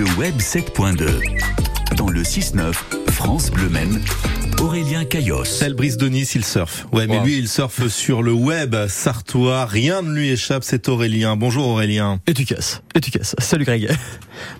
[0.00, 1.94] Le web 7.2.
[1.96, 2.72] Dans le 6-9,
[3.10, 4.00] France Bleu Maine,
[4.60, 5.44] Aurélien Caillos.
[5.62, 6.86] Elle brise de Nice, il surfe.
[6.92, 7.24] Ouais, mais Wow.
[7.24, 9.64] lui, il surfe sur le web sartois.
[9.64, 11.34] Rien ne lui échappe, c'est Aurélien.
[11.36, 12.20] Bonjour Aurélien.
[12.26, 12.82] Et tu casses.
[12.94, 13.34] Et tu casses.
[13.38, 13.90] Salut Greg.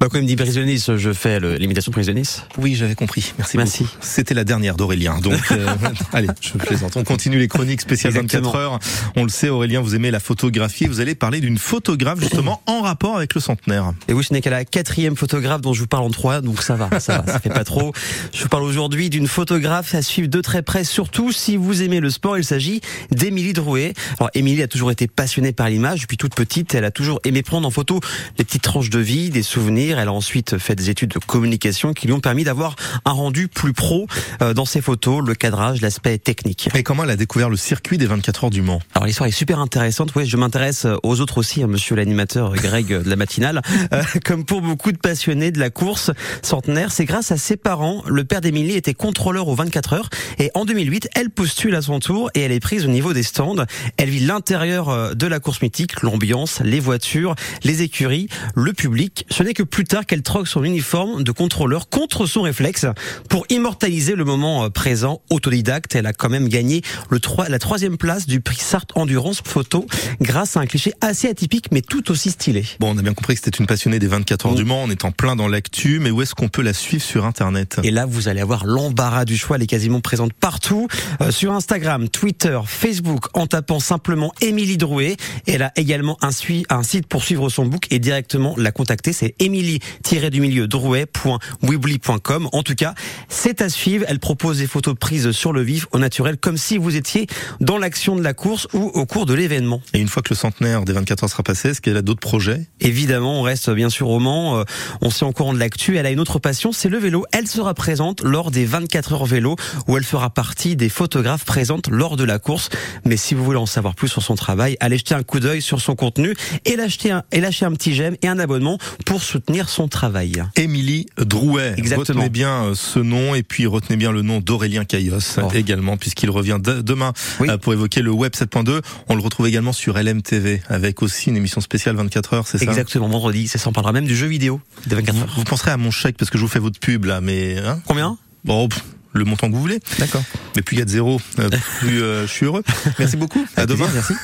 [0.00, 2.44] Bah, quand il me dit Brise de Nice, je fais l'imitation de Brise de Nice.
[2.56, 3.34] Oui, j'avais compris.
[3.36, 3.86] Merci, Merci.
[4.00, 5.18] C'était la dernière d'Aurélien.
[5.18, 5.66] Donc, euh,
[6.14, 6.96] allez, je plaisante.
[6.96, 8.52] On continue les chroniques spéciales Exactement.
[8.52, 8.78] 24 heures.
[9.16, 10.86] On le sait, Aurélien, vous aimez la photographie.
[10.86, 13.92] Vous allez parler d'une photographe justement en rapport avec le centenaire.
[14.08, 16.62] Et oui, ce n'est qu'à la quatrième photographe dont je vous parle en trois, donc
[16.62, 17.92] ça va, ça va, ça fait pas trop.
[18.32, 22.00] Je vous parle aujourd'hui d'une photographe à suivre de très près, surtout si vous aimez
[22.00, 22.38] le sport.
[22.38, 23.94] Il s'agit d'Émilie Drouet.
[24.18, 26.02] Alors, Émilie a toujours été passionnée par l'image.
[26.02, 28.00] Depuis toute petite, elle a toujours aimé prendre en photo
[28.38, 29.98] les petites tranches de vie, des souvenirs.
[29.98, 33.48] Elle a ensuite fait des études de communication qui lui ont permis d'avoir un rendu
[33.48, 34.06] plus pro
[34.42, 36.68] euh, dans ses photos, le cadrage, l'aspect technique.
[36.74, 38.80] Et comment elle a découvert le circuit des 24 heures du Mans?
[38.94, 40.12] Alors l'histoire est super intéressante.
[40.16, 43.62] Oui, je m'intéresse aux autres aussi, hein, monsieur l'animateur Greg de la matinale.
[43.92, 46.10] Euh, comme pour beaucoup de passionnés de la course
[46.42, 48.02] centenaire, c'est grâce à ses parents.
[48.06, 52.00] Le père d'Émilie était contrôleur aux 24 heures et en 2008, elle postule à son
[52.00, 53.64] tour et elle est prise au niveau des stands.
[53.96, 59.26] Elle vit l'intérieur euh, de la course mythique, l'ambiance, les voitures, les écuries, le public.
[59.30, 62.86] Ce n'est que plus tard qu'elle troque son uniforme de contrôleur contre son réflexe
[63.28, 65.22] pour immortaliser le moment euh, présent.
[65.30, 69.42] Autodidacte, elle a quand même gagné le 3, la troisième place du prix Sartre Endurance
[69.44, 69.86] Photo
[70.20, 72.64] grâce à un cliché assez atypique mais tout aussi stylé.
[72.80, 74.84] Bon, on a bien compris que c'était une passionnée des 24 heures du Mans.
[74.84, 77.80] On est en plein dans l'actu, mais où est-ce qu'on peut la suivre sur Internet?
[77.82, 79.55] Et là, vous allez avoir l'embarras du choix.
[79.56, 80.86] Elle est quasiment présente partout.
[81.20, 85.16] Euh, sur Instagram, Twitter, Facebook, en tapant simplement Émilie Drouet.
[85.46, 86.30] Elle a également un,
[86.70, 89.12] un site pour suivre son book et directement la contacter.
[89.12, 92.48] C'est émilie-du-milieu drouet.weebly.com.
[92.52, 92.94] En tout cas,
[93.28, 94.04] c'est à suivre.
[94.08, 97.26] Elle propose des photos prises sur le vif, au naturel, comme si vous étiez
[97.60, 99.80] dans l'action de la course ou au cours de l'événement.
[99.94, 102.20] Et une fois que le centenaire des 24 heures sera passé, est-ce qu'elle a d'autres
[102.20, 102.66] projets?
[102.80, 104.58] Évidemment, on reste bien sûr au Mans.
[104.58, 104.64] Euh,
[105.00, 105.96] on sait en courant de l'actu.
[105.96, 107.24] Elle a une autre passion, c'est le vélo.
[107.32, 109.45] Elle sera présente lors des 24 heures vélo,
[109.86, 112.70] où elle fera partie des photographes présentes lors de la course.
[113.04, 115.62] Mais si vous voulez en savoir plus sur son travail, allez jeter un coup d'œil
[115.62, 116.34] sur son contenu
[116.64, 120.42] et lâcher un, et lâcher un petit j'aime et un abonnement pour soutenir son travail.
[120.56, 121.74] Émilie Drouet.
[121.76, 122.20] Exactement.
[122.20, 125.48] Retenez bien euh, ce nom et puis retenez bien le nom d'Aurélien Caillos Oh.
[125.54, 127.48] également, puisqu'il revient de- demain Oui.
[127.50, 128.80] euh, pour évoquer le Web 7.2.
[129.08, 132.64] On le retrouve également sur LMTV avec aussi une émission spéciale 24 heures, c'est ça?
[132.64, 133.48] Exactement, vendredi.
[133.48, 135.32] Ça s'en parlera même du jeu vidéo des 24 vous, heures.
[135.36, 137.80] vous penserez à mon chèque parce que je vous fais votre pub là, mais hein?
[137.86, 138.16] Combien?
[138.44, 138.68] Bon,
[139.16, 139.80] le montant que vous voulez.
[139.98, 140.22] D'accord.
[140.54, 141.48] Mais plus il y a de zéro, euh,
[141.80, 142.62] plus euh, je suis heureux.
[142.98, 143.44] Merci beaucoup.
[143.56, 143.86] À demain.
[143.86, 144.14] plaisir, merci.